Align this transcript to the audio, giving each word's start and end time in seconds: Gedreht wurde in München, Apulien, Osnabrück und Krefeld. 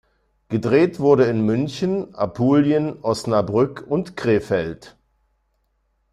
Gedreht 0.49 0.99
wurde 0.99 1.25
in 1.25 1.41
München, 1.41 2.15
Apulien, 2.15 2.93
Osnabrück 3.03 3.85
und 3.87 4.17
Krefeld. 4.17 4.97